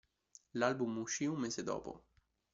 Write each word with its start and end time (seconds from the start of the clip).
L'album 0.55 0.97
uscì 0.97 1.25
un 1.27 1.37
mese 1.39 1.61
dopo. 1.61 2.05